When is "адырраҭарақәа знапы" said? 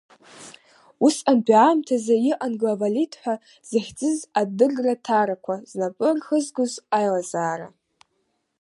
4.39-6.07